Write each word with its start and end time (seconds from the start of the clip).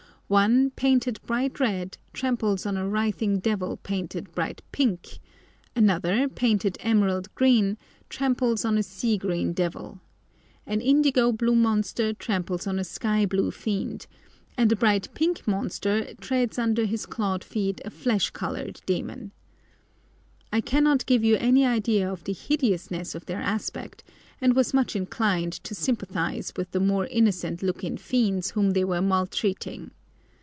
One, 0.33 0.69
painted 0.69 1.19
bright 1.25 1.59
red, 1.59 1.97
tramples 2.13 2.65
on 2.65 2.77
a 2.77 2.87
writhing 2.87 3.39
devil 3.39 3.75
painted 3.75 4.31
bright 4.33 4.61
pink; 4.71 5.19
another, 5.75 6.29
painted 6.29 6.77
emerald 6.79 7.27
green, 7.35 7.77
tramples 8.07 8.63
on 8.63 8.77
a 8.77 8.83
sea 8.83 9.17
green 9.17 9.51
devil, 9.51 9.99
an 10.65 10.79
indigo 10.79 11.33
blue 11.33 11.53
monster 11.53 12.13
tramples 12.13 12.65
on 12.65 12.79
a 12.79 12.85
sky 12.85 13.25
blue 13.25 13.51
fiend, 13.51 14.07
and 14.57 14.71
a 14.71 14.75
bright 14.77 15.13
pink 15.13 15.45
monster 15.45 16.13
treads 16.21 16.57
under 16.57 16.85
his 16.85 17.05
clawed 17.05 17.43
feet 17.43 17.81
a 17.83 17.89
flesh 17.89 18.29
coloured 18.29 18.79
demon. 18.85 19.33
I 20.53 20.61
cannot 20.61 21.05
give 21.05 21.25
you 21.25 21.35
any 21.39 21.65
idea 21.65 22.09
of 22.09 22.23
the 22.23 22.31
hideousness 22.31 23.15
of 23.15 23.25
their 23.25 23.41
aspect, 23.41 24.01
and 24.39 24.55
was 24.55 24.73
much 24.73 24.95
inclined 24.95 25.51
to 25.65 25.75
sympathise 25.75 26.53
with 26.55 26.71
the 26.71 26.79
more 26.79 27.07
innocent 27.07 27.61
looking 27.61 27.97
fiends 27.97 28.51
whom 28.51 28.71
they 28.71 28.85
were 28.85 29.01
maltreating. 29.01 29.91